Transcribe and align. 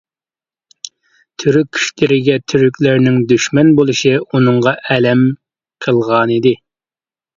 تۈرك 1.41 1.67
كۈچلىرىگە 1.79 2.37
تۈركلەرنىڭ 2.53 3.19
دۈشمەن 3.33 3.69
بولۇشى 3.81 4.15
ئۇنىڭغا 4.25 4.75
ئەلەم 4.97 5.23
قىلغانىدى. 5.87 6.59